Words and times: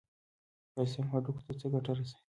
کلسیم 0.73 1.05
هډوکو 1.11 1.43
ته 1.45 1.51
څه 1.59 1.65
ګټه 1.73 1.91
رسوي؟ 1.97 2.23